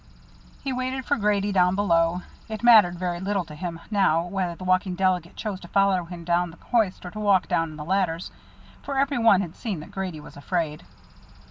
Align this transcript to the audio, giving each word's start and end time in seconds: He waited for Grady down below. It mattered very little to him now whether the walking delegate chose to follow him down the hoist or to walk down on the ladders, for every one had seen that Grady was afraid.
He 0.63 0.73
waited 0.73 1.05
for 1.05 1.15
Grady 1.15 1.51
down 1.51 1.75
below. 1.75 2.23
It 2.49 2.63
mattered 2.63 2.97
very 2.97 3.19
little 3.19 3.45
to 3.45 3.53
him 3.53 3.79
now 3.91 4.23
whether 4.25 4.55
the 4.55 4.63
walking 4.63 4.95
delegate 4.95 5.35
chose 5.35 5.59
to 5.59 5.67
follow 5.67 6.05
him 6.05 6.23
down 6.23 6.49
the 6.49 6.57
hoist 6.57 7.05
or 7.05 7.11
to 7.11 7.19
walk 7.19 7.47
down 7.47 7.69
on 7.69 7.77
the 7.77 7.85
ladders, 7.85 8.31
for 8.81 8.97
every 8.97 9.19
one 9.19 9.41
had 9.41 9.55
seen 9.55 9.79
that 9.81 9.91
Grady 9.91 10.19
was 10.19 10.35
afraid. 10.35 10.81